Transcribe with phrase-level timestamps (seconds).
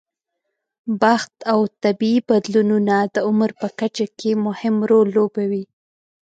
[1.01, 5.63] بخت او طبیعي بدلونونه د عمر په کچه کې مهم رول لوبوي.